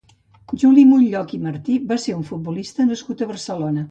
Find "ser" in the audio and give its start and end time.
2.05-2.17